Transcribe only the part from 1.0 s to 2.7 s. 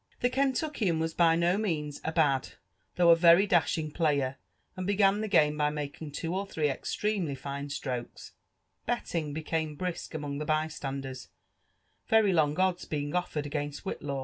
by no means a bad,